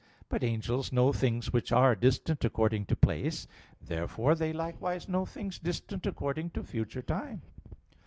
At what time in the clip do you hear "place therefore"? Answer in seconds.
2.95-4.33